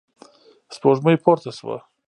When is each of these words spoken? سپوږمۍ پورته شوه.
سپوږمۍ 0.75 1.15
پورته 1.23 1.51
شوه. 1.57 1.77